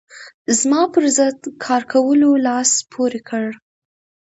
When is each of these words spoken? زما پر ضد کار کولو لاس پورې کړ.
زما 0.59 0.81
پر 0.93 1.03
ضد 1.17 1.41
کار 1.63 1.81
کولو 1.91 2.31
لاس 2.45 2.71
پورې 2.91 3.19
کړ. 3.29 3.43